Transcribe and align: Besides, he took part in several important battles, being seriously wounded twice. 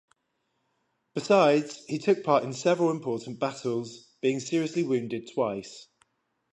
Besides, 1.13 1.85
he 1.85 1.99
took 1.99 2.23
part 2.23 2.43
in 2.43 2.53
several 2.53 2.89
important 2.89 3.39
battles, 3.39 4.07
being 4.19 4.39
seriously 4.39 4.81
wounded 4.81 5.29
twice. 5.35 5.89